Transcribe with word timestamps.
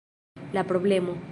La 0.53 0.63
problemo. 0.63 1.13